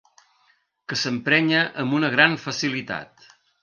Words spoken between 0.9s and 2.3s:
s'emprenya amb una